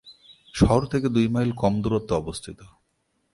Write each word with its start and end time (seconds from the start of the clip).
শহর 0.53 0.81
থেকে 0.85 1.07
দুই 1.09 1.27
মাইল 1.27 1.51
কম 1.51 1.73
দূরত্বে 1.81 2.13
অবস্থিত। 2.15 2.59